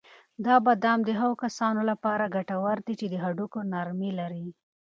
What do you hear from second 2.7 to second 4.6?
دي چې د هډوکو نرمي لري.